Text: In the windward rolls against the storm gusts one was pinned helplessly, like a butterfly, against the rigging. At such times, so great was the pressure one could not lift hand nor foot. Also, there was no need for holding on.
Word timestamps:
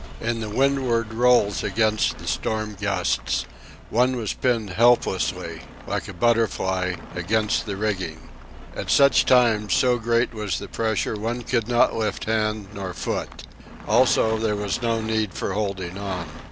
In 0.19 0.39
the 0.39 0.49
windward 0.49 1.13
rolls 1.13 1.63
against 1.63 2.17
the 2.17 2.25
storm 2.25 2.75
gusts 2.81 3.45
one 3.91 4.15
was 4.15 4.33
pinned 4.33 4.71
helplessly, 4.71 5.61
like 5.85 6.07
a 6.07 6.13
butterfly, 6.13 6.95
against 7.13 7.67
the 7.67 7.75
rigging. 7.77 8.29
At 8.75 8.89
such 8.89 9.27
times, 9.27 9.75
so 9.75 9.99
great 9.99 10.33
was 10.33 10.57
the 10.57 10.67
pressure 10.67 11.13
one 11.15 11.43
could 11.43 11.67
not 11.67 11.93
lift 11.93 12.25
hand 12.25 12.69
nor 12.73 12.95
foot. 12.95 13.43
Also, 13.87 14.39
there 14.39 14.55
was 14.55 14.81
no 14.81 15.01
need 15.01 15.35
for 15.35 15.53
holding 15.53 15.95
on. 15.99 16.25